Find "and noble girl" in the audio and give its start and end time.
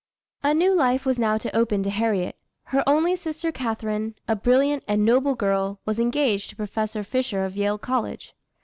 4.87-5.79